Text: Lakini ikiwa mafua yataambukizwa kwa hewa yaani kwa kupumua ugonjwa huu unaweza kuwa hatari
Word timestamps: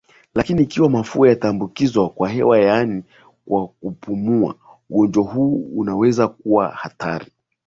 Lakini 0.35 0.61
ikiwa 0.63 0.89
mafua 0.89 1.27
yataambukizwa 1.29 2.09
kwa 2.09 2.29
hewa 2.29 2.59
yaani 2.59 3.03
kwa 3.45 3.67
kupumua 3.67 4.55
ugonjwa 4.89 5.23
huu 5.23 5.71
unaweza 5.75 6.27
kuwa 6.27 6.69
hatari 6.71 7.31